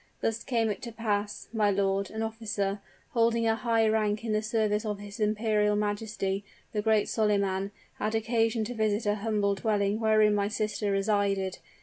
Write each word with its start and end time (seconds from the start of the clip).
Thus 0.21 0.43
came 0.43 0.71
it 0.71 0.81
to 0.81 0.91
pass, 0.91 1.47
my 1.53 1.69
lord 1.69 2.09
an 2.09 2.23
officer, 2.23 2.79
holding 3.11 3.45
a 3.45 3.55
high 3.55 3.87
rank 3.87 4.25
in 4.25 4.31
the 4.33 4.41
service 4.41 4.83
of 4.83 4.97
his 4.97 5.19
imperial 5.19 5.75
majesty, 5.75 6.43
the 6.73 6.81
great 6.81 7.07
Solyman, 7.07 7.69
had 7.99 8.15
occasion 8.15 8.63
to 8.63 8.73
visit 8.73 9.05
a 9.07 9.13
humble 9.21 9.53
dwelling 9.53 9.99
wherein 9.99 10.33
my 10.33 10.47
sister 10.47 10.91
resided. 10.91 11.59